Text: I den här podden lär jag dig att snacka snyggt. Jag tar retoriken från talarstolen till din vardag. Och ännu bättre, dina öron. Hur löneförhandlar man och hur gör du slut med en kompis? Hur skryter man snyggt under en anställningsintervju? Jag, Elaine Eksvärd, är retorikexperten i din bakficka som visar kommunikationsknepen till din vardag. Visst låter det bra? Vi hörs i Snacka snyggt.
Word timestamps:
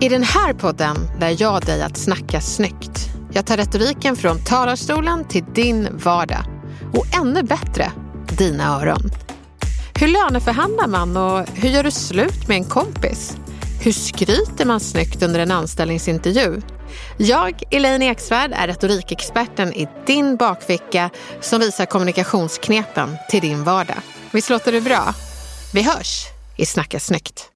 I 0.00 0.08
den 0.08 0.22
här 0.22 0.52
podden 0.52 0.96
lär 1.20 1.42
jag 1.42 1.62
dig 1.62 1.82
att 1.82 1.96
snacka 1.96 2.40
snyggt. 2.40 3.08
Jag 3.32 3.46
tar 3.46 3.56
retoriken 3.56 4.16
från 4.16 4.44
talarstolen 4.44 5.28
till 5.28 5.44
din 5.54 5.88
vardag. 5.92 6.44
Och 6.94 7.16
ännu 7.20 7.42
bättre, 7.42 7.92
dina 8.38 8.80
öron. 8.80 9.10
Hur 10.00 10.08
löneförhandlar 10.08 10.86
man 10.86 11.16
och 11.16 11.48
hur 11.54 11.68
gör 11.68 11.82
du 11.82 11.90
slut 11.90 12.48
med 12.48 12.56
en 12.56 12.64
kompis? 12.64 13.36
Hur 13.82 13.92
skryter 13.92 14.64
man 14.64 14.80
snyggt 14.80 15.22
under 15.22 15.40
en 15.40 15.50
anställningsintervju? 15.50 16.60
Jag, 17.16 17.62
Elaine 17.70 18.02
Eksvärd, 18.02 18.52
är 18.54 18.66
retorikexperten 18.66 19.72
i 19.72 19.88
din 20.06 20.36
bakficka 20.36 21.10
som 21.40 21.60
visar 21.60 21.86
kommunikationsknepen 21.86 23.16
till 23.30 23.40
din 23.40 23.64
vardag. 23.64 23.98
Visst 24.32 24.50
låter 24.50 24.72
det 24.72 24.80
bra? 24.80 25.14
Vi 25.74 25.82
hörs 25.82 26.24
i 26.56 26.66
Snacka 26.66 27.00
snyggt. 27.00 27.55